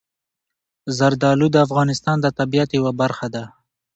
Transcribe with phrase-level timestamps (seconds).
[0.97, 3.43] زردالو د افغانستان د طبیعت یوه برخه ده.